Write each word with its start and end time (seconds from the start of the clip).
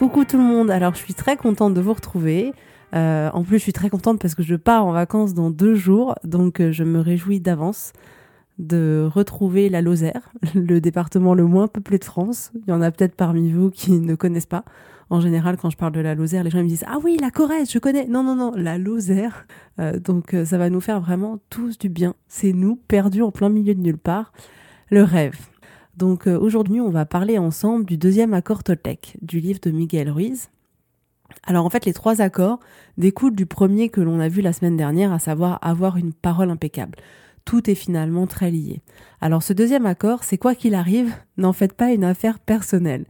Coucou 0.00 0.24
tout 0.24 0.38
le 0.38 0.44
monde, 0.44 0.70
alors 0.70 0.94
je 0.94 1.00
suis 1.00 1.12
très 1.12 1.36
contente 1.36 1.74
de 1.74 1.80
vous 1.82 1.92
retrouver. 1.92 2.54
Euh, 2.94 3.28
en 3.34 3.42
plus, 3.42 3.58
je 3.58 3.64
suis 3.64 3.74
très 3.74 3.90
contente 3.90 4.18
parce 4.18 4.34
que 4.34 4.42
je 4.42 4.56
pars 4.56 4.86
en 4.86 4.92
vacances 4.92 5.34
dans 5.34 5.50
deux 5.50 5.74
jours, 5.74 6.14
donc 6.24 6.60
euh, 6.60 6.72
je 6.72 6.84
me 6.84 7.00
réjouis 7.00 7.38
d'avance 7.38 7.92
de 8.58 9.06
retrouver 9.12 9.68
la 9.68 9.82
Lozère, 9.82 10.32
le 10.54 10.80
département 10.80 11.34
le 11.34 11.44
moins 11.44 11.68
peuplé 11.68 11.98
de 11.98 12.04
France. 12.04 12.50
Il 12.66 12.70
y 12.70 12.72
en 12.72 12.80
a 12.80 12.90
peut-être 12.90 13.14
parmi 13.14 13.52
vous 13.52 13.70
qui 13.70 13.92
ne 13.92 14.14
connaissent 14.14 14.46
pas. 14.46 14.64
En 15.10 15.20
général, 15.20 15.58
quand 15.58 15.68
je 15.68 15.76
parle 15.76 15.92
de 15.92 16.00
la 16.00 16.14
Lozère, 16.14 16.44
les 16.44 16.50
gens 16.50 16.62
me 16.62 16.66
disent 16.66 16.86
Ah 16.88 16.96
oui, 17.04 17.18
la 17.20 17.30
Corrèze, 17.30 17.70
je 17.70 17.78
connais. 17.78 18.06
Non, 18.06 18.22
non, 18.22 18.36
non, 18.36 18.54
la 18.56 18.78
Lozère. 18.78 19.46
Euh, 19.80 19.98
donc 19.98 20.34
ça 20.46 20.56
va 20.56 20.70
nous 20.70 20.80
faire 20.80 21.02
vraiment 21.02 21.40
tous 21.50 21.76
du 21.76 21.90
bien. 21.90 22.14
C'est 22.26 22.54
nous, 22.54 22.76
perdus 22.88 23.20
en 23.20 23.32
plein 23.32 23.50
milieu 23.50 23.74
de 23.74 23.80
nulle 23.82 23.98
part. 23.98 24.32
Le 24.88 25.02
rêve. 25.02 25.49
Donc 26.00 26.26
euh, 26.26 26.38
aujourd'hui, 26.38 26.80
on 26.80 26.88
va 26.88 27.04
parler 27.04 27.36
ensemble 27.36 27.84
du 27.84 27.98
deuxième 27.98 28.32
accord 28.32 28.64
Toltec, 28.64 29.18
du 29.20 29.38
livre 29.38 29.60
de 29.60 29.70
Miguel 29.70 30.08
Ruiz. 30.10 30.48
Alors 31.44 31.66
en 31.66 31.68
fait, 31.68 31.84
les 31.84 31.92
trois 31.92 32.22
accords 32.22 32.58
découlent 32.96 33.36
du 33.36 33.44
premier 33.44 33.90
que 33.90 34.00
l'on 34.00 34.18
a 34.18 34.28
vu 34.28 34.40
la 34.40 34.54
semaine 34.54 34.78
dernière, 34.78 35.12
à 35.12 35.18
savoir 35.18 35.58
avoir 35.60 35.98
une 35.98 36.14
parole 36.14 36.48
impeccable. 36.48 36.96
Tout 37.44 37.68
est 37.68 37.74
finalement 37.74 38.26
très 38.26 38.50
lié. 38.50 38.80
Alors 39.20 39.42
ce 39.42 39.52
deuxième 39.52 39.84
accord, 39.84 40.24
c'est 40.24 40.38
quoi 40.38 40.54
qu'il 40.54 40.74
arrive, 40.74 41.12
n'en 41.36 41.52
faites 41.52 41.74
pas 41.74 41.92
une 41.92 42.04
affaire 42.04 42.38
personnelle. 42.38 43.04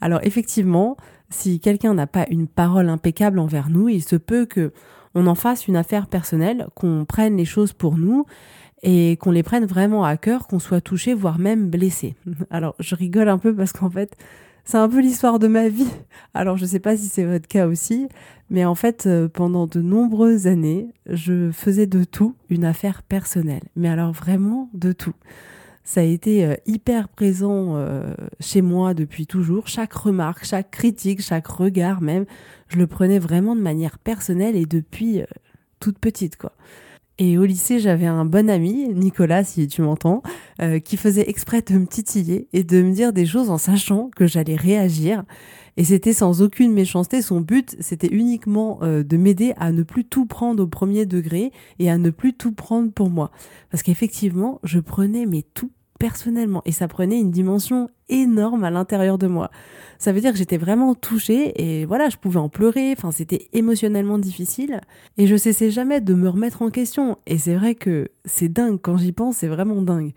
Alors 0.00 0.20
effectivement, 0.22 0.96
si 1.30 1.58
quelqu'un 1.58 1.94
n'a 1.94 2.06
pas 2.06 2.26
une 2.30 2.46
parole 2.46 2.88
impeccable 2.88 3.40
envers 3.40 3.68
nous, 3.68 3.88
il 3.88 4.04
se 4.04 4.14
peut 4.14 4.46
que 4.46 4.72
on 5.16 5.26
en 5.26 5.34
fasse 5.34 5.66
une 5.66 5.76
affaire 5.76 6.06
personnelle, 6.06 6.68
qu'on 6.76 7.04
prenne 7.04 7.36
les 7.36 7.44
choses 7.44 7.72
pour 7.72 7.98
nous 7.98 8.26
et 8.82 9.16
qu'on 9.16 9.30
les 9.30 9.42
prenne 9.42 9.64
vraiment 9.64 10.04
à 10.04 10.16
cœur, 10.16 10.46
qu'on 10.46 10.58
soit 10.58 10.80
touché, 10.80 11.14
voire 11.14 11.38
même 11.38 11.68
blessé. 11.68 12.14
Alors, 12.50 12.74
je 12.78 12.94
rigole 12.94 13.28
un 13.28 13.38
peu 13.38 13.54
parce 13.54 13.72
qu'en 13.72 13.90
fait, 13.90 14.16
c'est 14.64 14.76
un 14.76 14.88
peu 14.88 15.00
l'histoire 15.00 15.38
de 15.38 15.48
ma 15.48 15.68
vie. 15.68 15.88
Alors, 16.34 16.56
je 16.56 16.66
sais 16.66 16.78
pas 16.78 16.96
si 16.96 17.06
c'est 17.06 17.24
votre 17.24 17.48
cas 17.48 17.66
aussi, 17.66 18.08
mais 18.50 18.64
en 18.64 18.74
fait, 18.74 19.06
euh, 19.06 19.28
pendant 19.28 19.66
de 19.66 19.80
nombreuses 19.80 20.46
années, 20.46 20.88
je 21.06 21.50
faisais 21.50 21.86
de 21.86 22.04
tout 22.04 22.36
une 22.50 22.64
affaire 22.64 23.02
personnelle. 23.02 23.64
Mais 23.76 23.88
alors, 23.88 24.12
vraiment 24.12 24.70
de 24.74 24.92
tout. 24.92 25.14
Ça 25.84 26.00
a 26.00 26.04
été 26.04 26.44
euh, 26.44 26.54
hyper 26.66 27.08
présent 27.08 27.76
euh, 27.76 28.12
chez 28.40 28.60
moi 28.60 28.92
depuis 28.92 29.26
toujours. 29.26 29.68
Chaque 29.68 29.94
remarque, 29.94 30.44
chaque 30.44 30.70
critique, 30.70 31.22
chaque 31.22 31.46
regard 31.46 32.02
même, 32.02 32.26
je 32.68 32.76
le 32.76 32.86
prenais 32.86 33.18
vraiment 33.18 33.56
de 33.56 33.62
manière 33.62 33.98
personnelle 33.98 34.54
et 34.54 34.66
depuis 34.66 35.22
toute 35.80 35.98
petite, 35.98 36.36
quoi. 36.36 36.52
Et 37.20 37.36
au 37.36 37.44
lycée, 37.44 37.80
j'avais 37.80 38.06
un 38.06 38.24
bon 38.24 38.48
ami, 38.48 38.88
Nicolas, 38.94 39.42
si 39.42 39.66
tu 39.66 39.82
m'entends, 39.82 40.22
euh, 40.62 40.78
qui 40.78 40.96
faisait 40.96 41.28
exprès 41.28 41.62
de 41.62 41.74
me 41.74 41.86
titiller 41.86 42.46
et 42.52 42.62
de 42.62 42.80
me 42.80 42.92
dire 42.92 43.12
des 43.12 43.26
choses 43.26 43.50
en 43.50 43.58
sachant 43.58 44.08
que 44.14 44.28
j'allais 44.28 44.54
réagir. 44.54 45.24
Et 45.76 45.82
c'était 45.82 46.12
sans 46.12 46.42
aucune 46.42 46.72
méchanceté. 46.72 47.20
Son 47.20 47.40
but, 47.40 47.76
c'était 47.80 48.08
uniquement 48.12 48.78
euh, 48.82 49.02
de 49.02 49.16
m'aider 49.16 49.52
à 49.56 49.72
ne 49.72 49.82
plus 49.82 50.04
tout 50.04 50.26
prendre 50.26 50.62
au 50.62 50.68
premier 50.68 51.06
degré 51.06 51.50
et 51.80 51.90
à 51.90 51.98
ne 51.98 52.10
plus 52.10 52.34
tout 52.34 52.52
prendre 52.52 52.92
pour 52.92 53.10
moi. 53.10 53.32
Parce 53.70 53.82
qu'effectivement, 53.82 54.60
je 54.62 54.78
prenais 54.78 55.26
mes 55.26 55.42
tout 55.42 55.72
personnellement 55.98 56.62
et 56.64 56.72
ça 56.72 56.88
prenait 56.88 57.20
une 57.20 57.30
dimension 57.30 57.90
énorme 58.08 58.64
à 58.64 58.70
l'intérieur 58.70 59.18
de 59.18 59.26
moi. 59.26 59.50
Ça 59.98 60.12
veut 60.12 60.20
dire 60.20 60.32
que 60.32 60.38
j'étais 60.38 60.56
vraiment 60.56 60.94
touchée 60.94 61.52
et 61.62 61.84
voilà, 61.84 62.08
je 62.08 62.16
pouvais 62.16 62.38
en 62.38 62.48
pleurer, 62.48 62.94
enfin 62.96 63.10
c'était 63.10 63.48
émotionnellement 63.52 64.18
difficile 64.18 64.80
et 65.16 65.26
je 65.26 65.36
cessais 65.36 65.70
jamais 65.70 66.00
de 66.00 66.14
me 66.14 66.28
remettre 66.28 66.62
en 66.62 66.70
question 66.70 67.18
et 67.26 67.38
c'est 67.38 67.54
vrai 67.54 67.74
que 67.74 68.08
c'est 68.24 68.48
dingue 68.48 68.78
quand 68.80 68.96
j'y 68.96 69.12
pense, 69.12 69.38
c'est 69.38 69.48
vraiment 69.48 69.82
dingue. 69.82 70.12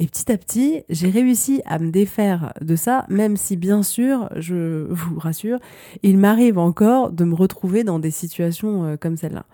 Et 0.00 0.06
petit 0.06 0.30
à 0.30 0.38
petit, 0.38 0.82
j'ai 0.88 1.10
réussi 1.10 1.60
à 1.66 1.80
me 1.80 1.90
défaire 1.90 2.52
de 2.60 2.76
ça, 2.76 3.04
même 3.08 3.36
si 3.36 3.56
bien 3.56 3.82
sûr, 3.82 4.28
je 4.36 4.86
vous 4.88 5.18
rassure, 5.18 5.58
il 6.04 6.18
m'arrive 6.18 6.56
encore 6.56 7.10
de 7.10 7.24
me 7.24 7.34
retrouver 7.34 7.82
dans 7.82 7.98
des 7.98 8.12
situations 8.12 8.84
euh, 8.84 8.96
comme 8.96 9.16
celle-là. 9.16 9.44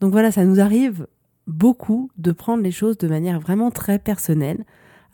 Donc 0.00 0.10
voilà, 0.10 0.32
ça 0.32 0.44
nous 0.44 0.58
arrive 0.58 1.06
beaucoup 1.46 2.10
de 2.18 2.32
prendre 2.32 2.62
les 2.62 2.72
choses 2.72 2.98
de 2.98 3.06
manière 3.06 3.38
vraiment 3.38 3.70
très 3.70 4.00
personnelle. 4.00 4.64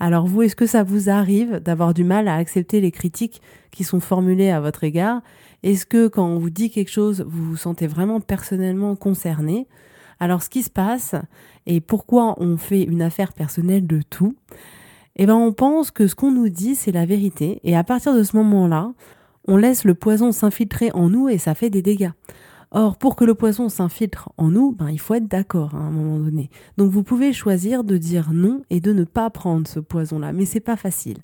Alors 0.03 0.27
vous, 0.27 0.41
est-ce 0.43 0.57
que 0.57 0.67
ça 0.67 0.83
vous 0.83 1.11
arrive 1.11 1.61
d'avoir 1.61 1.93
du 1.93 2.05
mal 2.05 2.27
à 2.27 2.37
accepter 2.37 2.81
les 2.81 2.91
critiques 2.91 3.43
qui 3.71 3.85
sont 3.85 4.01
formulées 4.01 4.51
à 4.51 4.59
votre 4.59 4.83
égard? 4.83 5.21
Est-ce 5.63 5.85
que 5.85 6.09
quand 6.09 6.27
on 6.27 6.39
vous 6.39 6.49
dit 6.49 6.71
quelque 6.71 6.91
chose, 6.91 7.23
vous 7.29 7.51
vous 7.51 7.57
sentez 7.57 7.87
vraiment 7.87 8.21
personnellement 8.21 8.97
concerné? 8.97 9.69
Alors 10.19 10.43
ce 10.43 10.49
qui 10.49 10.63
se 10.63 10.71
passe 10.71 11.15
et 11.67 11.83
pourquoi 11.83 12.35
on 12.39 12.57
fait 12.57 12.83
une 12.83 13.03
affaire 13.03 13.35
personnelle 13.35 13.87
de 13.87 14.01
tout 14.01 14.35
Eh 15.17 15.27
ben 15.27 15.35
on 15.35 15.53
pense 15.53 15.91
que 15.91 16.07
ce 16.07 16.15
qu'on 16.15 16.33
nous 16.33 16.49
dit 16.49 16.77
c'est 16.77 16.93
la 16.93 17.05
vérité. 17.05 17.61
Et 17.63 17.77
à 17.77 17.85
partir 17.85 18.15
de 18.15 18.23
ce 18.23 18.37
moment-là, 18.37 18.93
on 19.47 19.59
laisse 19.59 19.85
le 19.85 19.95
poison 19.95 20.33
s'infiltrer 20.33 20.91
en 20.93 21.11
nous 21.11 21.29
et 21.29 21.37
ça 21.37 21.55
fait 21.55 21.71
des 21.71 21.83
dégâts. 21.83 22.13
Or, 22.73 22.97
pour 22.97 23.17
que 23.17 23.25
le 23.25 23.35
poison 23.35 23.69
s'infiltre 23.69 24.29
en 24.37 24.49
nous, 24.49 24.71
ben, 24.71 24.91
il 24.91 25.01
faut 25.01 25.15
être 25.15 25.27
d'accord 25.27 25.75
hein, 25.75 25.81
à 25.81 25.87
un 25.87 25.91
moment 25.91 26.19
donné. 26.19 26.51
Donc 26.77 26.93
vous 26.93 27.03
pouvez 27.03 27.33
choisir 27.33 27.83
de 27.83 27.97
dire 27.97 28.31
non 28.33 28.63
et 28.71 28.81
de 28.81 28.93
ne 28.93 29.03
pas 29.03 29.29
prendre 29.29 29.67
ce 29.67 29.81
poison-là, 29.81 30.33
mais 30.33 30.45
c'est 30.45 30.61
pas 30.61 30.77
facile. 30.77 31.19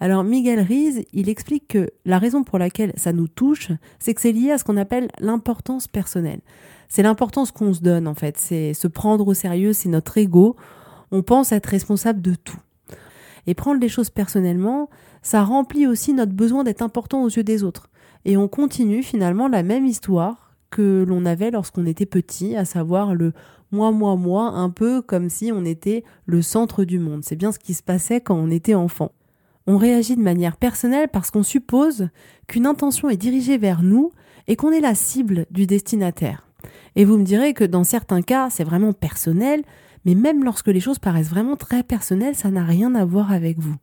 Alors 0.00 0.24
Miguel 0.24 0.60
Riz, 0.60 1.04
il 1.12 1.28
explique 1.28 1.68
que 1.68 1.90
la 2.06 2.18
raison 2.18 2.44
pour 2.44 2.58
laquelle 2.58 2.94
ça 2.96 3.12
nous 3.12 3.28
touche, 3.28 3.72
c'est 3.98 4.14
que 4.14 4.22
c'est 4.22 4.32
lié 4.32 4.52
à 4.52 4.58
ce 4.58 4.64
qu'on 4.64 4.78
appelle 4.78 5.08
l'importance 5.20 5.86
personnelle. 5.86 6.40
C'est 6.88 7.02
l'importance 7.02 7.50
qu'on 7.50 7.74
se 7.74 7.80
donne 7.80 8.08
en 8.08 8.14
fait, 8.14 8.38
c'est 8.38 8.72
se 8.72 8.88
prendre 8.88 9.28
au 9.28 9.34
sérieux, 9.34 9.74
c'est 9.74 9.90
notre 9.90 10.16
ego. 10.16 10.56
On 11.12 11.22
pense 11.22 11.52
être 11.52 11.66
responsable 11.66 12.22
de 12.22 12.34
tout. 12.34 12.60
Et 13.46 13.52
prendre 13.52 13.80
les 13.80 13.90
choses 13.90 14.08
personnellement, 14.08 14.88
ça 15.20 15.44
remplit 15.44 15.86
aussi 15.86 16.14
notre 16.14 16.32
besoin 16.32 16.64
d'être 16.64 16.80
important 16.80 17.22
aux 17.22 17.28
yeux 17.28 17.44
des 17.44 17.64
autres. 17.64 17.90
Et 18.24 18.38
on 18.38 18.48
continue 18.48 19.02
finalement 19.02 19.46
la 19.46 19.62
même 19.62 19.84
histoire 19.84 20.45
que 20.70 21.04
l'on 21.06 21.24
avait 21.26 21.50
lorsqu'on 21.50 21.86
était 21.86 22.06
petit, 22.06 22.56
à 22.56 22.64
savoir 22.64 23.14
le 23.14 23.32
moi, 23.72 23.90
moi, 23.90 24.16
moi, 24.16 24.44
un 24.50 24.70
peu 24.70 25.02
comme 25.02 25.28
si 25.28 25.50
on 25.52 25.64
était 25.64 26.04
le 26.24 26.40
centre 26.40 26.84
du 26.84 26.98
monde. 26.98 27.24
C'est 27.24 27.36
bien 27.36 27.50
ce 27.50 27.58
qui 27.58 27.74
se 27.74 27.82
passait 27.82 28.20
quand 28.20 28.36
on 28.36 28.50
était 28.50 28.74
enfant. 28.74 29.12
On 29.66 29.76
réagit 29.76 30.16
de 30.16 30.22
manière 30.22 30.56
personnelle 30.56 31.08
parce 31.08 31.32
qu'on 31.32 31.42
suppose 31.42 32.08
qu'une 32.46 32.66
intention 32.66 33.08
est 33.08 33.16
dirigée 33.16 33.58
vers 33.58 33.82
nous 33.82 34.12
et 34.46 34.54
qu'on 34.54 34.70
est 34.70 34.80
la 34.80 34.94
cible 34.94 35.46
du 35.50 35.66
destinataire. 35.66 36.46
Et 36.94 37.04
vous 37.04 37.18
me 37.18 37.24
direz 37.24 37.52
que 37.52 37.64
dans 37.64 37.82
certains 37.82 38.22
cas, 38.22 38.48
c'est 38.50 38.64
vraiment 38.64 38.92
personnel, 38.92 39.62
mais 40.04 40.14
même 40.14 40.44
lorsque 40.44 40.68
les 40.68 40.80
choses 40.80 41.00
paraissent 41.00 41.30
vraiment 41.30 41.56
très 41.56 41.82
personnelles, 41.82 42.36
ça 42.36 42.50
n'a 42.50 42.64
rien 42.64 42.94
à 42.94 43.04
voir 43.04 43.32
avec 43.32 43.58
vous 43.58 43.76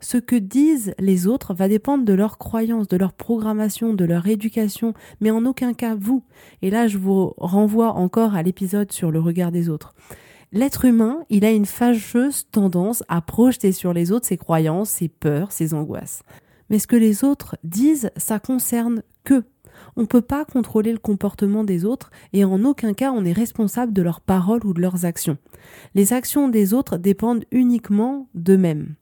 ce 0.00 0.18
que 0.18 0.36
disent 0.36 0.94
les 0.98 1.26
autres 1.26 1.54
va 1.54 1.68
dépendre 1.68 2.04
de 2.04 2.12
leurs 2.12 2.38
croyances, 2.38 2.88
de 2.88 2.96
leur 2.96 3.12
programmation, 3.12 3.94
de 3.94 4.04
leur 4.04 4.26
éducation, 4.26 4.94
mais 5.20 5.30
en 5.30 5.44
aucun 5.44 5.74
cas 5.74 5.94
vous. 5.94 6.22
Et 6.62 6.70
là, 6.70 6.86
je 6.86 6.98
vous 6.98 7.34
renvoie 7.36 7.92
encore 7.92 8.34
à 8.34 8.42
l'épisode 8.42 8.92
sur 8.92 9.10
le 9.10 9.20
regard 9.20 9.52
des 9.52 9.68
autres. 9.68 9.94
L'être 10.52 10.86
humain, 10.86 11.24
il 11.28 11.44
a 11.44 11.50
une 11.50 11.66
fâcheuse 11.66 12.46
tendance 12.50 13.02
à 13.08 13.20
projeter 13.20 13.72
sur 13.72 13.92
les 13.92 14.12
autres 14.12 14.26
ses 14.26 14.38
croyances, 14.38 14.90
ses 14.90 15.08
peurs, 15.08 15.52
ses 15.52 15.74
angoisses. 15.74 16.22
Mais 16.70 16.78
ce 16.78 16.86
que 16.86 16.96
les 16.96 17.24
autres 17.24 17.56
disent, 17.64 18.10
ça 18.16 18.38
concerne 18.38 19.02
que. 19.24 19.44
On 19.96 20.02
ne 20.02 20.06
peut 20.06 20.22
pas 20.22 20.44
contrôler 20.44 20.92
le 20.92 20.98
comportement 20.98 21.64
des 21.64 21.84
autres 21.84 22.10
et 22.32 22.44
en 22.44 22.64
aucun 22.64 22.94
cas 22.94 23.12
on 23.12 23.24
est 23.24 23.32
responsable 23.32 23.92
de 23.92 24.02
leurs 24.02 24.20
paroles 24.20 24.64
ou 24.64 24.72
de 24.72 24.80
leurs 24.80 25.04
actions. 25.04 25.38
Les 25.94 26.12
actions 26.12 26.48
des 26.48 26.74
autres 26.74 26.96
dépendent 26.96 27.44
uniquement 27.52 28.28
d'eux-mêmes. 28.34 28.94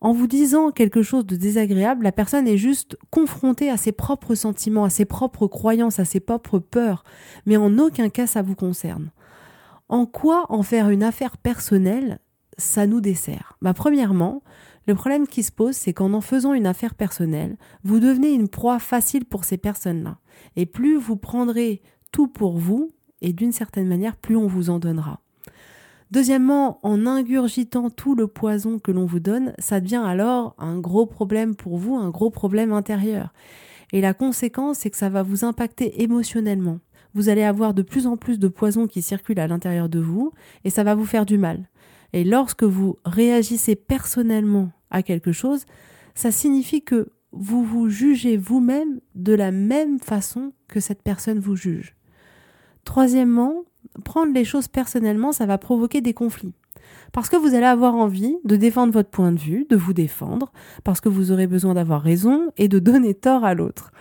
En 0.00 0.12
vous 0.12 0.26
disant 0.26 0.70
quelque 0.70 1.02
chose 1.02 1.26
de 1.26 1.36
désagréable, 1.36 2.04
la 2.04 2.12
personne 2.12 2.48
est 2.48 2.56
juste 2.56 2.96
confrontée 3.10 3.68
à 3.68 3.76
ses 3.76 3.92
propres 3.92 4.34
sentiments, 4.34 4.84
à 4.84 4.90
ses 4.90 5.04
propres 5.04 5.46
croyances, 5.46 5.98
à 5.98 6.06
ses 6.06 6.20
propres 6.20 6.58
peurs, 6.58 7.04
mais 7.44 7.58
en 7.58 7.78
aucun 7.78 8.08
cas 8.08 8.26
ça 8.26 8.40
vous 8.40 8.54
concerne. 8.54 9.10
En 9.90 10.06
quoi 10.06 10.46
en 10.48 10.62
faire 10.62 10.88
une 10.88 11.02
affaire 11.02 11.36
personnelle, 11.36 12.20
ça 12.56 12.86
nous 12.86 13.02
dessert? 13.02 13.58
Bah, 13.60 13.74
Premièrement, 13.74 14.42
le 14.86 14.94
problème 14.94 15.26
qui 15.26 15.42
se 15.42 15.52
pose, 15.52 15.76
c'est 15.76 15.92
qu'en 15.92 16.14
en 16.14 16.22
faisant 16.22 16.54
une 16.54 16.66
affaire 16.66 16.94
personnelle, 16.94 17.56
vous 17.84 18.00
devenez 18.00 18.32
une 18.32 18.48
proie 18.48 18.78
facile 18.78 19.26
pour 19.26 19.44
ces 19.44 19.58
personnes-là. 19.58 20.18
Et 20.56 20.64
plus 20.64 20.96
vous 20.96 21.16
prendrez 21.16 21.82
tout 22.10 22.28
pour 22.28 22.56
vous, 22.56 22.90
et 23.20 23.34
d'une 23.34 23.52
certaine 23.52 23.86
manière, 23.86 24.16
plus 24.16 24.36
on 24.36 24.46
vous 24.46 24.70
en 24.70 24.78
donnera. 24.78 25.20
Deuxièmement, 26.10 26.80
en 26.82 27.06
ingurgitant 27.06 27.88
tout 27.88 28.16
le 28.16 28.26
poison 28.26 28.80
que 28.80 28.90
l'on 28.90 29.06
vous 29.06 29.20
donne, 29.20 29.52
ça 29.58 29.80
devient 29.80 30.02
alors 30.04 30.56
un 30.58 30.78
gros 30.78 31.06
problème 31.06 31.54
pour 31.54 31.76
vous, 31.76 31.94
un 31.96 32.10
gros 32.10 32.30
problème 32.30 32.72
intérieur. 32.72 33.32
Et 33.92 34.00
la 34.00 34.12
conséquence, 34.12 34.78
c'est 34.78 34.90
que 34.90 34.96
ça 34.96 35.08
va 35.08 35.22
vous 35.22 35.44
impacter 35.44 36.02
émotionnellement. 36.02 36.80
Vous 37.14 37.28
allez 37.28 37.42
avoir 37.42 37.74
de 37.74 37.82
plus 37.82 38.06
en 38.06 38.16
plus 38.16 38.38
de 38.38 38.48
poison 38.48 38.86
qui 38.86 39.02
circule 39.02 39.38
à 39.38 39.46
l'intérieur 39.46 39.88
de 39.88 40.00
vous, 40.00 40.32
et 40.64 40.70
ça 40.70 40.84
va 40.84 40.94
vous 40.96 41.04
faire 41.04 41.26
du 41.26 41.38
mal. 41.38 41.68
Et 42.12 42.24
lorsque 42.24 42.64
vous 42.64 42.98
réagissez 43.04 43.76
personnellement 43.76 44.70
à 44.90 45.02
quelque 45.02 45.32
chose, 45.32 45.64
ça 46.14 46.32
signifie 46.32 46.82
que 46.82 47.10
vous 47.32 47.62
vous 47.62 47.88
jugez 47.88 48.36
vous-même 48.36 49.00
de 49.14 49.32
la 49.32 49.52
même 49.52 50.00
façon 50.00 50.52
que 50.66 50.80
cette 50.80 51.02
personne 51.02 51.38
vous 51.38 51.54
juge. 51.54 51.94
Troisièmement, 52.84 53.62
prendre 54.04 54.32
les 54.32 54.44
choses 54.44 54.68
personnellement, 54.68 55.32
ça 55.32 55.46
va 55.46 55.58
provoquer 55.58 56.00
des 56.00 56.14
conflits. 56.14 56.54
Parce 57.12 57.28
que 57.28 57.36
vous 57.36 57.54
allez 57.54 57.66
avoir 57.66 57.94
envie 57.94 58.36
de 58.44 58.56
défendre 58.56 58.92
votre 58.92 59.10
point 59.10 59.32
de 59.32 59.38
vue, 59.38 59.66
de 59.68 59.76
vous 59.76 59.92
défendre, 59.92 60.52
parce 60.84 61.00
que 61.00 61.08
vous 61.08 61.32
aurez 61.32 61.46
besoin 61.46 61.74
d'avoir 61.74 62.02
raison 62.02 62.52
et 62.56 62.68
de 62.68 62.78
donner 62.90 63.14
tort 63.14 63.44
à 63.44 63.54
l'autre. 63.54 63.92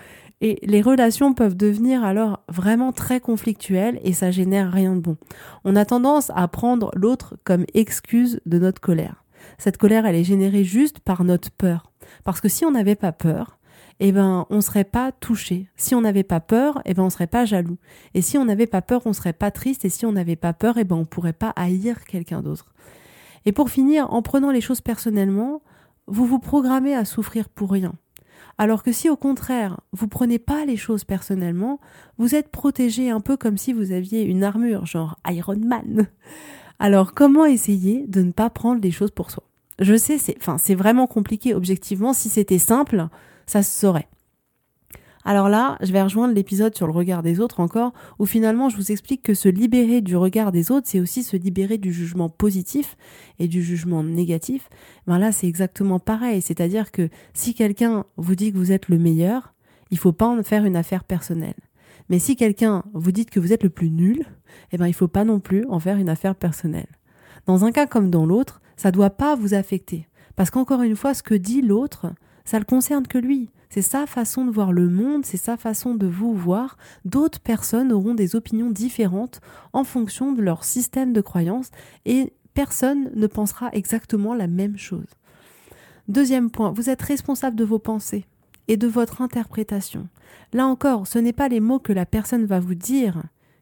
Et 0.41 0.59
les 0.63 0.81
relations 0.81 1.33
peuvent 1.33 1.57
devenir 1.57 2.03
alors 2.05 2.43
vraiment 2.47 2.93
très 2.93 3.19
conflictuelles 3.19 3.99
et 4.03 4.13
ça 4.13 4.31
génère 4.31 4.71
rien 4.71 4.95
de 4.95 5.01
bon. 5.01 5.17
On 5.65 5.75
a 5.75 5.83
tendance 5.83 6.31
à 6.33 6.47
prendre 6.47 6.91
l'autre 6.95 7.35
comme 7.43 7.65
excuse 7.73 8.39
de 8.45 8.57
notre 8.57 8.79
colère. 8.79 9.25
Cette 9.57 9.77
colère, 9.77 10.05
elle 10.05 10.15
est 10.15 10.23
générée 10.23 10.63
juste 10.63 10.99
par 10.99 11.25
notre 11.25 11.51
peur. 11.51 11.91
Parce 12.23 12.39
que 12.39 12.47
si 12.47 12.63
on 12.63 12.71
n'avait 12.71 12.95
pas 12.95 13.11
peur, 13.11 13.58
eh 13.99 14.11
ben, 14.11 14.45
on 14.49 14.61
serait 14.61 14.85
pas 14.85 15.11
touché. 15.11 15.67
Si 15.75 15.93
on 15.93 16.01
n'avait 16.01 16.23
pas 16.23 16.39
peur, 16.39 16.81
eh 16.85 16.93
ben, 16.93 17.03
on 17.03 17.09
serait 17.09 17.27
pas 17.27 17.45
jaloux. 17.45 17.77
Et 18.13 18.21
si 18.21 18.37
on 18.37 18.45
n'avait 18.45 18.67
pas 18.67 18.81
peur, 18.81 19.01
on 19.05 19.13
serait 19.13 19.33
pas 19.33 19.51
triste. 19.51 19.83
Et 19.85 19.89
si 19.89 20.05
on 20.05 20.11
n'avait 20.11 20.35
pas 20.37 20.53
peur, 20.53 20.77
eh 20.77 20.83
ben, 20.83 20.95
on 20.95 21.05
pourrait 21.05 21.33
pas 21.33 21.53
haïr 21.55 22.05
quelqu'un 22.05 22.41
d'autre. 22.41 22.73
Et 23.45 23.51
pour 23.51 23.69
finir, 23.69 24.13
en 24.13 24.21
prenant 24.21 24.51
les 24.51 24.61
choses 24.61 24.81
personnellement, 24.81 25.61
vous 26.07 26.25
vous 26.25 26.39
programmez 26.39 26.95
à 26.95 27.05
souffrir 27.05 27.49
pour 27.49 27.71
rien. 27.71 27.93
Alors 28.57 28.83
que 28.83 28.91
si 28.91 29.09
au 29.09 29.15
contraire, 29.15 29.79
vous 29.93 30.07
prenez 30.07 30.39
pas 30.39 30.65
les 30.65 30.75
choses 30.75 31.05
personnellement, 31.05 31.79
vous 32.17 32.35
êtes 32.35 32.49
protégé 32.49 33.09
un 33.09 33.21
peu 33.21 33.37
comme 33.37 33.57
si 33.57 33.71
vous 33.71 33.91
aviez 33.91 34.23
une 34.23 34.43
armure, 34.43 34.85
genre 34.85 35.17
Iron 35.29 35.57
Man. 35.57 36.07
Alors 36.79 37.13
comment 37.13 37.45
essayer 37.45 38.05
de 38.07 38.21
ne 38.21 38.31
pas 38.31 38.49
prendre 38.49 38.81
les 38.81 38.91
choses 38.91 39.11
pour 39.11 39.31
soi? 39.31 39.43
Je 39.79 39.95
sais, 39.95 40.17
c'est, 40.17 40.37
c'est 40.57 40.75
vraiment 40.75 41.07
compliqué 41.07 41.53
objectivement. 41.53 42.11
Si 42.11 42.27
c'était 42.27 42.57
simple, 42.57 43.07
ça 43.49 43.63
se 43.63 43.79
saurait. 43.79 44.07
Alors 45.25 45.49
là, 45.49 45.77
je 45.81 45.91
vais 45.91 46.01
rejoindre 46.01 46.33
l'épisode 46.33 46.75
sur 46.75 46.87
le 46.87 46.93
regard 46.93 47.23
des 47.23 47.39
autres 47.39 47.59
encore, 47.59 47.93
où 48.19 48.25
finalement 48.25 48.69
je 48.69 48.77
vous 48.77 48.91
explique 48.91 49.21
que 49.21 49.33
se 49.33 49.49
libérer 49.49 50.01
du 50.01 50.15
regard 50.15 50.51
des 50.51 50.71
autres, 50.71 50.87
c'est 50.87 50.99
aussi 50.99 51.23
se 51.23 51.35
libérer 51.35 51.77
du 51.77 51.91
jugement 51.91 52.29
positif 52.29 52.95
et 53.39 53.47
du 53.47 53.61
jugement 53.61 54.03
négatif. 54.03 54.69
Ben 55.07 55.17
là, 55.17 55.31
c'est 55.31 55.47
exactement 55.47 55.99
pareil. 55.99 56.41
C'est-à-dire 56.41 56.91
que 56.91 57.09
si 57.33 57.53
quelqu'un 57.53 58.05
vous 58.17 58.35
dit 58.35 58.53
que 58.53 58.57
vous 58.57 58.71
êtes 58.71 58.87
le 58.87 58.99
meilleur, 58.99 59.53
il 59.91 59.97
faut 59.97 60.13
pas 60.13 60.27
en 60.27 60.43
faire 60.43 60.63
une 60.63 60.75
affaire 60.75 61.03
personnelle. 61.03 61.59
Mais 62.09 62.19
si 62.19 62.35
quelqu'un 62.35 62.83
vous 62.93 63.11
dit 63.11 63.25
que 63.25 63.39
vous 63.39 63.51
êtes 63.51 63.63
le 63.63 63.69
plus 63.69 63.89
nul, 63.89 64.25
eh 64.71 64.77
ben 64.77 64.87
il 64.87 64.93
faut 64.93 65.07
pas 65.07 65.25
non 65.25 65.39
plus 65.39 65.65
en 65.69 65.79
faire 65.79 65.97
une 65.97 66.09
affaire 66.09 66.35
personnelle. 66.35 66.99
Dans 67.47 67.65
un 67.65 67.71
cas 67.71 67.87
comme 67.87 68.11
dans 68.11 68.25
l'autre, 68.25 68.61
ça 68.77 68.91
doit 68.91 69.09
pas 69.09 69.35
vous 69.35 69.55
affecter. 69.55 70.07
Parce 70.35 70.51
qu'encore 70.51 70.83
une 70.83 70.95
fois, 70.95 71.13
ce 71.13 71.23
que 71.23 71.35
dit 71.35 71.61
l'autre, 71.61 72.13
ça 72.49 72.57
le 72.57 72.65
concerne 72.65 73.05
que 73.05 73.19
lui. 73.19 73.51
C'est 73.69 73.83
sa 73.83 74.07
façon 74.07 74.43
de 74.43 74.49
voir 74.49 74.73
le 74.73 74.89
monde, 74.89 75.23
c'est 75.23 75.37
sa 75.37 75.55
façon 75.55 75.93
de 75.93 76.07
vous 76.07 76.33
voir. 76.33 76.77
D'autres 77.05 77.39
personnes 77.39 77.91
auront 77.91 78.15
des 78.15 78.35
opinions 78.35 78.71
différentes 78.71 79.39
en 79.71 79.83
fonction 79.83 80.31
de 80.31 80.41
leur 80.41 80.63
système 80.63 81.13
de 81.13 81.21
croyance 81.21 81.69
et 82.05 82.33
personne 82.55 83.11
ne 83.13 83.27
pensera 83.27 83.69
exactement 83.73 84.33
la 84.33 84.47
même 84.47 84.79
chose. 84.79 85.05
Deuxième 86.07 86.49
point, 86.49 86.71
vous 86.71 86.89
êtes 86.89 87.03
responsable 87.03 87.55
de 87.55 87.63
vos 87.63 87.77
pensées 87.77 88.25
et 88.67 88.77
de 88.77 88.87
votre 88.87 89.21
interprétation. 89.21 90.07
Là 90.51 90.65
encore, 90.65 91.05
ce 91.05 91.19
n'est 91.19 91.33
pas 91.33 91.49
les 91.49 91.59
mots 91.59 91.77
que 91.77 91.93
la 91.93 92.07
personne 92.07 92.47
va 92.47 92.59
vous 92.59 92.73
dire 92.73 93.21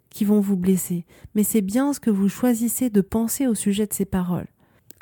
qui 0.09 0.23
vont 0.23 0.39
vous 0.39 0.55
blesser, 0.55 1.05
mais 1.35 1.43
c'est 1.43 1.59
bien 1.59 1.91
ce 1.91 1.99
que 1.99 2.09
vous 2.09 2.29
choisissez 2.29 2.89
de 2.89 3.01
penser 3.01 3.47
au 3.47 3.53
sujet 3.53 3.85
de 3.85 3.93
ces 3.93 4.05
paroles. 4.05 4.47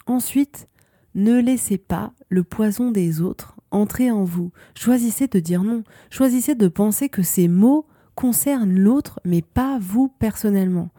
Ensuite, 0.07 0.69
ne 1.13 1.39
laissez 1.39 1.77
pas 1.77 2.13
le 2.29 2.43
poison 2.43 2.89
des 2.89 3.21
autres 3.21 3.54
entrer 3.71 4.11
en 4.11 4.23
vous. 4.23 4.51
Choisissez 4.75 5.27
de 5.27 5.39
dire 5.39 5.63
non. 5.63 5.83
Choisissez 6.09 6.55
de 6.55 6.67
penser 6.67 7.09
que 7.09 7.23
ces 7.23 7.47
mots 7.47 7.87
concernent 8.15 8.77
l'autre, 8.79 9.19
mais 9.25 9.41
pas 9.41 9.77
vous 9.79 10.07
personnellement. 10.07 10.89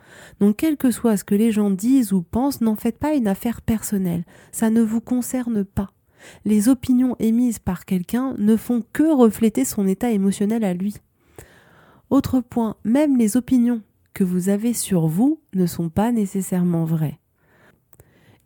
Donc, 0.41 0.57
quel 0.57 0.77
que 0.77 0.91
soit 0.91 1.17
ce 1.17 1.25
que 1.25 1.35
les 1.35 1.51
gens 1.51 1.71
disent 1.71 2.13
ou 2.13 2.23
pensent, 2.23 2.61
n'en 2.61 2.77
faites 2.77 2.99
pas 2.99 3.15
une 3.15 3.29
affaire 3.29 3.63
personnelle. 3.63 4.25
Ça 4.53 4.71
ne 4.71 4.83
vous 4.83 5.01
concerne 5.01 5.65
pas. 5.65 5.91
Les 6.45 6.69
opinions 6.69 7.17
émises 7.19 7.59
par 7.59 7.85
quelqu'un 7.85 8.35
ne 8.39 8.57
font 8.57 8.85
que 8.93 9.15
refléter 9.15 9.65
son 9.65 9.87
état 9.87 10.11
émotionnel 10.11 10.65
à 10.65 10.75
lui. 10.75 10.97
Autre 12.11 12.41
point, 12.41 12.77
même 12.85 13.17
les 13.17 13.37
opinions 13.37 13.83
que 14.15 14.25
vous 14.25 14.49
avez 14.49 14.73
sur 14.73 15.07
vous 15.09 15.41
ne 15.55 15.67
sont 15.67 15.89
pas 15.89 16.13
nécessairement 16.13 16.85
vraies. 16.85 17.19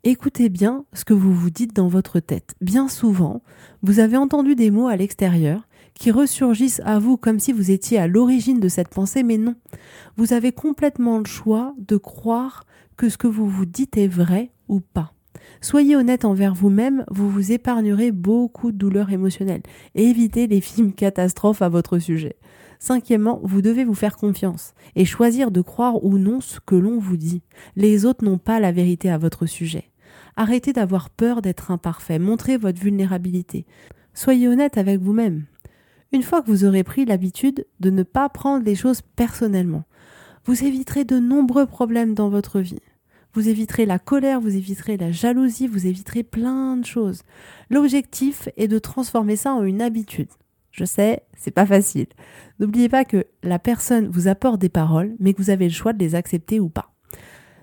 Écoutez 0.03 0.49
bien 0.49 0.87
ce 0.95 1.05
que 1.05 1.13
vous 1.13 1.35
vous 1.35 1.51
dites 1.51 1.77
dans 1.77 1.89
votre 1.89 2.21
tête. 2.21 2.55
Bien 2.63 2.89
souvent, 2.89 3.43
vous 3.83 4.01
avez 4.01 4.17
entendu 4.17 4.55
des 4.55 4.71
mots 4.71 4.89
à 4.89 4.97
l'extérieur 4.97 5.69
qui 5.93 6.11
ressurgissent 6.11 6.81
à 6.87 6.99
vous 6.99 7.19
comme 7.19 7.39
si 7.39 7.53
vous 7.53 7.71
étiez 7.71 7.99
à 7.99 8.07
l'origine 8.07 8.61
de 8.61 8.69
cette 8.69 8.89
pensée, 8.89 9.23
mais 9.23 9.37
non. 9.37 9.57
Vous 10.17 10.33
avez 10.33 10.53
complètement 10.53 11.19
le 11.19 11.27
choix 11.27 11.75
de 11.77 11.99
croire 11.99 12.65
que 12.97 13.11
ce 13.11 13.19
que 13.19 13.27
vous 13.27 13.47
vous 13.47 13.67
dites 13.67 13.99
est 13.99 14.09
vrai 14.09 14.53
ou 14.69 14.81
pas. 14.81 15.13
Soyez 15.61 15.97
honnête 15.97 16.25
envers 16.25 16.55
vous-même, 16.55 17.05
vous 17.11 17.29
vous 17.29 17.53
épargnerez 17.53 18.11
beaucoup 18.11 18.73
de 18.73 18.79
douleurs 18.79 19.11
émotionnelles. 19.11 19.63
évitez 19.95 20.47
les 20.47 20.63
films 20.63 20.95
catastrophes 20.95 21.61
à 21.61 21.69
votre 21.69 21.99
sujet. 21.99 22.37
Cinquièmement, 22.83 23.41
vous 23.43 23.61
devez 23.61 23.85
vous 23.85 23.95
faire 23.95 24.17
confiance 24.17 24.73
et 24.97 25.05
choisir 25.05 25.51
de 25.51 25.61
croire 25.61 26.03
ou 26.03 26.17
non 26.17 26.41
ce 26.41 26.61
que 26.61 26.75
l'on 26.75 26.99
vous 26.99 27.19
dit. 27.19 27.43
Les 27.77 28.07
autres 28.07 28.25
n'ont 28.25 28.39
pas 28.39 28.59
la 28.59 28.73
vérité 28.73 29.11
à 29.11 29.19
votre 29.19 29.45
sujet. 29.45 29.91
Arrêtez 30.35 30.73
d'avoir 30.73 31.11
peur 31.11 31.43
d'être 31.43 31.71
imparfait, 31.71 32.19
montrez 32.19 32.57
votre 32.57 32.81
vulnérabilité. 32.81 33.67
Soyez 34.15 34.49
honnête 34.49 34.79
avec 34.79 34.99
vous-même. 34.99 35.45
Une 36.13 36.23
fois 36.23 36.41
que 36.41 36.51
vous 36.51 36.65
aurez 36.65 36.83
pris 36.83 37.05
l'habitude 37.05 37.67
de 37.81 37.91
ne 37.91 38.03
pas 38.03 38.31
prendre 38.31 38.65
les 38.65 38.75
choses 38.75 39.03
personnellement, 39.15 39.85
vous 40.47 40.65
éviterez 40.65 41.05
de 41.05 41.19
nombreux 41.19 41.67
problèmes 41.67 42.15
dans 42.15 42.31
votre 42.31 42.61
vie. 42.61 42.81
Vous 43.35 43.51
éviterez 43.51 43.85
la 43.85 43.99
colère, 43.99 44.41
vous 44.41 44.57
éviterez 44.57 44.97
la 44.97 45.13
jalousie, 45.13 45.69
vous 45.69 45.87
éviterez 45.87 46.23
plein 46.23 46.79
de 46.79 46.87
choses. 46.87 47.23
L'objectif 47.69 48.49
est 48.57 48.69
de 48.69 48.79
transformer 48.79 49.37
ça 49.37 49.53
en 49.53 49.65
une 49.65 49.83
habitude. 49.83 50.31
Je 50.71 50.85
sais, 50.85 51.23
c'est 51.37 51.51
pas 51.51 51.67
facile. 51.67 52.07
N'oubliez 52.59 52.89
pas 52.89 53.05
que 53.05 53.25
la 53.43 53.59
personne 53.59 54.09
vous 54.09 54.29
apporte 54.29 54.61
des 54.61 54.69
paroles, 54.69 55.15
mais 55.19 55.35
que 55.35 55.43
vous 55.43 55.51
avez 55.51 55.67
le 55.67 55.75
choix 55.75 55.93
de 55.93 55.99
les 55.99 56.15
accepter 56.15 56.61
ou 56.61 56.69
pas. 56.69 56.93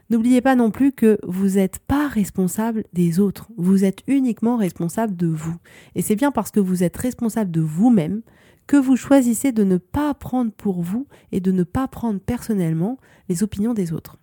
N'oubliez 0.09 0.41
pas 0.41 0.55
non 0.55 0.71
plus 0.71 0.93
que 0.93 1.19
vous 1.23 1.55
n'êtes 1.55 1.79
pas 1.79 2.07
responsable 2.07 2.85
des 2.93 3.19
autres, 3.19 3.49
vous 3.57 3.83
êtes 3.83 4.03
uniquement 4.07 4.55
responsable 4.55 5.17
de 5.17 5.27
vous. 5.27 5.55
Et 5.95 6.01
c'est 6.01 6.15
bien 6.15 6.31
parce 6.31 6.51
que 6.51 6.61
vous 6.61 6.83
êtes 6.83 6.95
responsable 6.95 7.51
de 7.51 7.59
vous-même 7.59 8.21
que 8.67 8.77
vous 8.77 8.95
choisissez 8.95 9.51
de 9.51 9.63
ne 9.63 9.77
pas 9.77 10.13
prendre 10.13 10.51
pour 10.51 10.81
vous 10.81 11.07
et 11.31 11.39
de 11.39 11.51
ne 11.51 11.63
pas 11.63 11.87
prendre 11.87 12.19
personnellement 12.19 12.97
les 13.27 13.43
opinions 13.43 13.73
des 13.73 13.91
autres. 13.91 14.17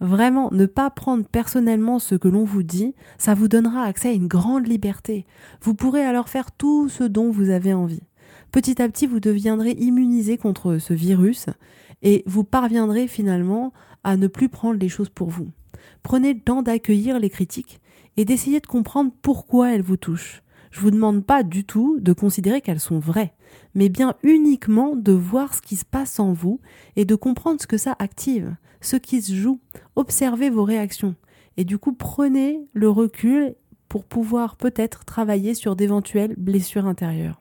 Vraiment, 0.00 0.50
ne 0.52 0.66
pas 0.66 0.90
prendre 0.90 1.24
personnellement 1.26 1.98
ce 1.98 2.14
que 2.14 2.28
l'on 2.28 2.44
vous 2.44 2.62
dit, 2.62 2.94
ça 3.18 3.34
vous 3.34 3.48
donnera 3.48 3.84
accès 3.84 4.08
à 4.08 4.12
une 4.12 4.26
grande 4.26 4.66
liberté. 4.66 5.26
Vous 5.62 5.74
pourrez 5.74 6.04
alors 6.04 6.28
faire 6.28 6.52
tout 6.52 6.88
ce 6.88 7.04
dont 7.04 7.30
vous 7.30 7.50
avez 7.50 7.72
envie. 7.72 8.02
Petit 8.52 8.82
à 8.82 8.88
petit, 8.88 9.06
vous 9.06 9.20
deviendrez 9.20 9.72
immunisé 9.72 10.36
contre 10.36 10.78
ce 10.78 10.94
virus 10.94 11.46
et 12.02 12.22
vous 12.26 12.44
parviendrez 12.44 13.08
finalement 13.08 13.72
à 14.04 14.16
ne 14.16 14.26
plus 14.26 14.48
prendre 14.48 14.78
les 14.78 14.88
choses 14.88 15.08
pour 15.08 15.30
vous. 15.30 15.48
Prenez 16.02 16.34
le 16.34 16.40
temps 16.40 16.62
d'accueillir 16.62 17.18
les 17.18 17.30
critiques 17.30 17.80
et 18.16 18.24
d'essayer 18.24 18.60
de 18.60 18.66
comprendre 18.66 19.12
pourquoi 19.22 19.72
elles 19.72 19.82
vous 19.82 19.96
touchent. 19.96 20.42
Je 20.70 20.80
vous 20.80 20.90
demande 20.90 21.24
pas 21.24 21.42
du 21.42 21.64
tout 21.64 21.98
de 22.00 22.12
considérer 22.12 22.60
qu'elles 22.60 22.80
sont 22.80 22.98
vraies, 22.98 23.32
mais 23.74 23.88
bien 23.88 24.14
uniquement 24.22 24.96
de 24.96 25.12
voir 25.12 25.54
ce 25.54 25.62
qui 25.62 25.76
se 25.76 25.84
passe 25.84 26.20
en 26.20 26.32
vous 26.32 26.60
et 26.96 27.04
de 27.04 27.14
comprendre 27.14 27.60
ce 27.60 27.66
que 27.66 27.76
ça 27.76 27.96
active, 27.98 28.54
ce 28.80 28.96
qui 28.96 29.22
se 29.22 29.34
joue. 29.34 29.60
Observez 29.96 30.50
vos 30.50 30.64
réactions 30.64 31.14
et 31.56 31.64
du 31.64 31.78
coup 31.78 31.92
prenez 31.92 32.60
le 32.72 32.88
recul 32.88 33.54
pour 33.88 34.04
pouvoir 34.04 34.56
peut-être 34.56 35.04
travailler 35.04 35.54
sur 35.54 35.76
d'éventuelles 35.76 36.34
blessures 36.36 36.86
intérieures. 36.86 37.40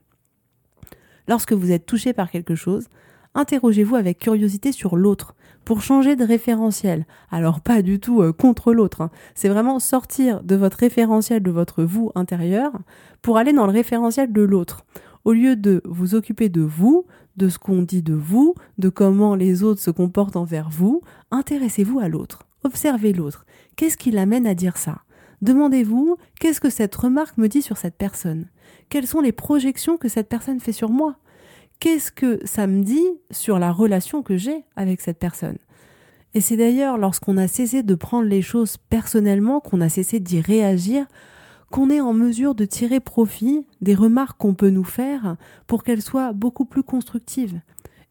Lorsque 1.27 1.53
vous 1.53 1.71
êtes 1.71 1.85
touché 1.85 2.13
par 2.13 2.29
quelque 2.29 2.55
chose, 2.55 2.87
interrogez-vous 3.33 3.95
avec 3.95 4.19
curiosité 4.19 4.71
sur 4.71 4.95
l'autre 4.95 5.35
pour 5.65 5.81
changer 5.81 6.15
de 6.15 6.25
référentiel. 6.25 7.05
Alors 7.31 7.61
pas 7.61 7.81
du 7.81 7.99
tout 7.99 8.21
euh, 8.21 8.33
contre 8.33 8.73
l'autre, 8.73 9.01
hein. 9.01 9.09
c'est 9.33 9.49
vraiment 9.49 9.79
sortir 9.79 10.43
de 10.43 10.55
votre 10.55 10.77
référentiel 10.77 11.41
de 11.41 11.51
votre 11.51 11.83
vous 11.83 12.11
intérieur 12.15 12.71
pour 13.21 13.37
aller 13.37 13.53
dans 13.53 13.65
le 13.65 13.71
référentiel 13.71 14.31
de 14.31 14.41
l'autre. 14.41 14.85
Au 15.25 15.31
lieu 15.31 15.55
de 15.55 15.81
vous 15.85 16.15
occuper 16.15 16.49
de 16.49 16.61
vous, 16.61 17.05
de 17.37 17.49
ce 17.49 17.57
qu'on 17.57 17.81
dit 17.81 18.01
de 18.01 18.13
vous, 18.13 18.55
de 18.77 18.89
comment 18.89 19.35
les 19.35 19.63
autres 19.63 19.81
se 19.81 19.91
comportent 19.91 20.35
envers 20.35 20.69
vous, 20.69 21.01
intéressez-vous 21.31 21.99
à 21.99 22.09
l'autre. 22.09 22.43
Observez 22.63 23.13
l'autre. 23.13 23.45
Qu'est-ce 23.75 23.97
qui 23.97 24.11
l'amène 24.11 24.45
à 24.45 24.53
dire 24.53 24.77
ça? 24.77 25.03
Demandez-vous 25.41 26.17
qu'est-ce 26.39 26.61
que 26.61 26.69
cette 26.69 26.95
remarque 26.95 27.37
me 27.37 27.47
dit 27.47 27.61
sur 27.61 27.77
cette 27.77 27.97
personne? 27.97 28.47
Quelles 28.89 29.07
sont 29.07 29.21
les 29.21 29.31
projections 29.31 29.97
que 29.97 30.07
cette 30.07 30.29
personne 30.29 30.59
fait 30.59 30.71
sur 30.71 30.89
moi? 30.89 31.17
Qu'est-ce 31.79 32.11
que 32.11 32.39
ça 32.45 32.67
me 32.67 32.83
dit 32.83 33.07
sur 33.31 33.59
la 33.59 33.71
relation 33.71 34.23
que 34.23 34.37
j'ai 34.37 34.63
avec 34.75 35.01
cette 35.01 35.19
personne? 35.19 35.57
Et 36.33 36.41
c'est 36.41 36.57
d'ailleurs 36.57 36.97
lorsqu'on 36.97 37.37
a 37.37 37.47
cessé 37.47 37.83
de 37.83 37.95
prendre 37.95 38.27
les 38.27 38.41
choses 38.41 38.77
personnellement, 38.77 39.59
qu'on 39.59 39.81
a 39.81 39.89
cessé 39.89 40.19
d'y 40.19 40.41
réagir, 40.41 41.05
qu'on 41.73 41.89
est 41.89 42.01
en 42.01 42.13
mesure 42.13 42.53
de 42.53 42.65
tirer 42.65 42.99
profit 42.99 43.65
des 43.81 43.95
remarques 43.95 44.37
qu'on 44.37 44.53
peut 44.53 44.69
nous 44.69 44.83
faire 44.83 45.37
pour 45.65 45.83
qu'elles 45.83 46.03
soient 46.03 46.31
beaucoup 46.31 46.65
plus 46.65 46.83
constructives. 46.83 47.59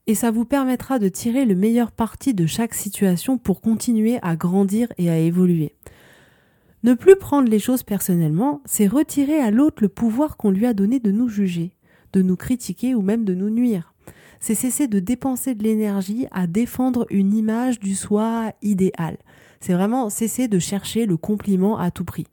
Et 0.08 0.16
ça 0.16 0.32
vous 0.32 0.44
permettra 0.44 0.98
de 0.98 1.06
tirer 1.06 1.44
le 1.44 1.54
meilleur 1.54 1.92
parti 1.92 2.34
de 2.34 2.44
chaque 2.44 2.74
situation 2.74 3.38
pour 3.38 3.60
continuer 3.60 4.18
à 4.22 4.34
grandir 4.34 4.88
et 4.98 5.10
à 5.10 5.18
évoluer. 5.18 5.76
Ne 6.82 6.94
plus 6.94 7.14
prendre 7.14 7.48
les 7.48 7.60
choses 7.60 7.84
personnellement, 7.84 8.62
c'est 8.64 8.88
retirer 8.88 9.38
à 9.38 9.52
l'autre 9.52 9.80
le 9.80 9.88
pouvoir 9.88 10.36
qu'on 10.36 10.50
lui 10.50 10.66
a 10.66 10.74
donné 10.74 10.98
de 10.98 11.12
nous 11.12 11.28
juger, 11.28 11.70
de 12.14 12.20
nous 12.20 12.36
critiquer 12.36 12.96
ou 12.96 13.00
même 13.00 13.24
de 13.24 13.34
nous 13.36 13.50
nuire. 13.50 13.94
C'est 14.40 14.56
cesser 14.56 14.88
de 14.88 14.98
dépenser 14.98 15.54
de 15.54 15.62
l'énergie 15.62 16.26
à 16.32 16.48
défendre 16.48 17.06
une 17.10 17.32
image 17.32 17.78
du 17.78 17.94
soi 17.94 18.54
idéal. 18.60 19.18
C'est 19.60 19.74
vraiment 19.74 20.10
cesser 20.10 20.48
de 20.48 20.58
chercher 20.58 21.06
le 21.06 21.16
compliment 21.16 21.78
à 21.78 21.92
tout 21.92 22.04
prix. 22.04 22.26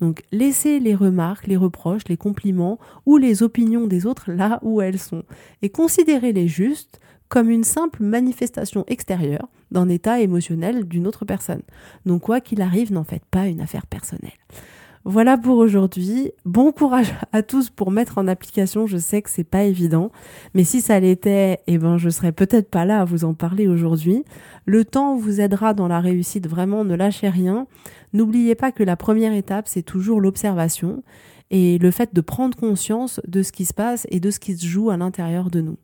Donc 0.00 0.22
laissez 0.32 0.80
les 0.80 0.94
remarques, 0.94 1.46
les 1.46 1.56
reproches, 1.56 2.08
les 2.08 2.16
compliments 2.16 2.78
ou 3.06 3.16
les 3.16 3.42
opinions 3.42 3.86
des 3.86 4.06
autres 4.06 4.30
là 4.30 4.58
où 4.62 4.80
elles 4.80 4.98
sont 4.98 5.24
et 5.62 5.70
considérez-les 5.70 6.48
juste 6.48 7.00
comme 7.28 7.50
une 7.50 7.64
simple 7.64 8.02
manifestation 8.02 8.84
extérieure 8.86 9.48
d'un 9.70 9.88
état 9.88 10.20
émotionnel 10.20 10.84
d'une 10.84 11.06
autre 11.06 11.24
personne. 11.24 11.62
Donc 12.06 12.22
quoi 12.22 12.40
qu'il 12.40 12.62
arrive, 12.62 12.92
n'en 12.92 13.04
faites 13.04 13.26
pas 13.26 13.46
une 13.46 13.60
affaire 13.60 13.86
personnelle. 13.86 14.32
Voilà 15.10 15.38
pour 15.38 15.56
aujourd'hui. 15.56 16.32
Bon 16.44 16.70
courage 16.70 17.14
à 17.32 17.42
tous 17.42 17.70
pour 17.70 17.90
mettre 17.90 18.18
en 18.18 18.28
application. 18.28 18.86
Je 18.86 18.98
sais 18.98 19.22
que 19.22 19.30
c'est 19.30 19.42
pas 19.42 19.62
évident, 19.62 20.12
mais 20.52 20.64
si 20.64 20.82
ça 20.82 21.00
l'était, 21.00 21.60
eh 21.66 21.78
ben 21.78 21.96
je 21.96 22.10
serais 22.10 22.30
peut-être 22.30 22.68
pas 22.68 22.84
là 22.84 23.00
à 23.00 23.04
vous 23.06 23.24
en 23.24 23.32
parler 23.32 23.68
aujourd'hui. 23.68 24.22
Le 24.66 24.84
temps 24.84 25.16
vous 25.16 25.40
aidera 25.40 25.72
dans 25.72 25.88
la 25.88 26.00
réussite. 26.00 26.46
Vraiment, 26.46 26.84
ne 26.84 26.94
lâchez 26.94 27.30
rien. 27.30 27.66
N'oubliez 28.12 28.54
pas 28.54 28.70
que 28.70 28.82
la 28.82 28.96
première 28.96 29.32
étape, 29.32 29.66
c'est 29.66 29.80
toujours 29.80 30.20
l'observation 30.20 31.02
et 31.50 31.78
le 31.78 31.90
fait 31.90 32.14
de 32.14 32.20
prendre 32.20 32.54
conscience 32.54 33.18
de 33.26 33.42
ce 33.42 33.50
qui 33.50 33.64
se 33.64 33.72
passe 33.72 34.06
et 34.10 34.20
de 34.20 34.30
ce 34.30 34.38
qui 34.38 34.58
se 34.58 34.66
joue 34.66 34.90
à 34.90 34.98
l'intérieur 34.98 35.48
de 35.48 35.62
nous. 35.62 35.78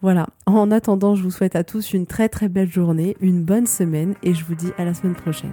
Voilà. 0.00 0.28
En 0.46 0.70
attendant, 0.70 1.14
je 1.14 1.22
vous 1.22 1.30
souhaite 1.30 1.56
à 1.56 1.62
tous 1.62 1.92
une 1.92 2.06
très 2.06 2.30
très 2.30 2.48
belle 2.48 2.72
journée, 2.72 3.18
une 3.20 3.42
bonne 3.42 3.66
semaine 3.66 4.14
et 4.22 4.32
je 4.32 4.46
vous 4.46 4.54
dis 4.54 4.70
à 4.78 4.86
la 4.86 4.94
semaine 4.94 5.14
prochaine. 5.14 5.52